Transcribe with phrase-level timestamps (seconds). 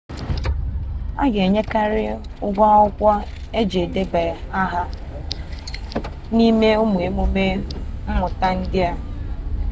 [1.23, 2.03] a ga-enwekarị
[2.45, 3.11] ụgwọ akwụkwọ
[3.59, 4.81] iji debanye aha
[6.35, 7.45] n'ime ụmụ emume
[8.13, 8.91] mmụta ndị a